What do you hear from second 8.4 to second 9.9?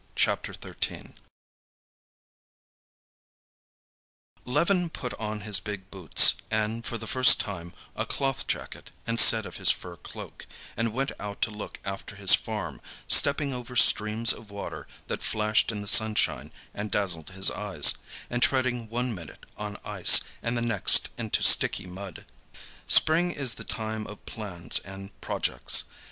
jacket, instead of his